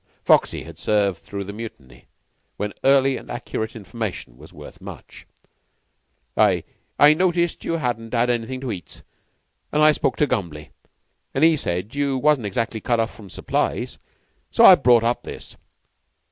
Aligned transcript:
Foxy 0.25 0.63
had 0.63 0.79
served 0.79 1.19
through 1.19 1.43
the 1.43 1.53
Mutiny, 1.53 2.05
when 2.57 2.73
early 2.83 3.17
and 3.17 3.29
accurate 3.29 3.75
information 3.75 4.35
was 4.35 4.51
worth 4.51 4.81
much. 4.81 5.27
"I 6.35 6.63
I 6.97 7.13
noticed 7.13 7.63
you 7.63 7.77
'adn't 7.77 8.11
'ad 8.11 8.31
anything 8.31 8.61
to 8.61 8.71
eat, 8.71 9.03
an' 9.71 9.81
I 9.81 9.91
spoke 9.91 10.17
to 10.17 10.25
Gumbly, 10.25 10.71
an' 11.35 11.43
he 11.43 11.55
said 11.55 11.93
you 11.93 12.17
wasn't 12.17 12.47
exactly 12.47 12.81
cut 12.81 12.99
off 12.99 13.13
from 13.13 13.29
supplies. 13.29 13.99
So 14.49 14.63
I 14.63 14.73
brought 14.73 15.03
up 15.03 15.21
this. 15.21 15.55